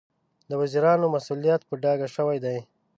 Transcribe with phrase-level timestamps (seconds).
[0.49, 2.57] د وزیرانو مسوولیت په ډاګه شوی دی.